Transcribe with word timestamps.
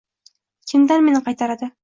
Kim 0.71 0.89
meni 1.05 1.23
qaytaradi? 1.29 1.71